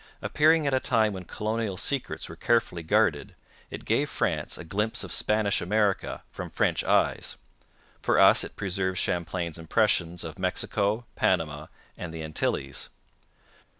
[0.19, 3.35] Appearing at a time when colonial secrets were carefully guarded,
[3.69, 7.35] it gave France a glimpse of Spanish America from French eyes.
[8.01, 11.67] For us it preserves Champlain's impressions of Mexico, Panama,
[11.99, 12.89] and the Antilles.